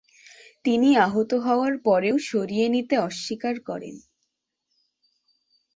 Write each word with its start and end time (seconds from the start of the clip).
তিনি 0.65 0.89
আহত 0.97 1.31
হওয়ার 1.45 1.73
পরেও 1.83 2.15
সরিয়ে 2.29 2.65
নিতে 2.69 2.95
অস্বীকার 2.99 3.55
করেন। 3.59 3.95